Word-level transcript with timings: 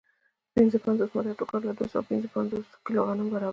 پنځه 0.55 0.77
پنځوس 0.85 1.09
متره 1.15 1.33
ټوکر 1.39 1.61
له 1.67 1.73
دوه 1.77 1.87
سوه 1.93 2.03
پنځه 2.09 2.27
پنځوس 2.35 2.65
کیلو 2.85 3.01
غنمو 3.07 3.33
برابر 3.33 3.47
دی 3.47 3.49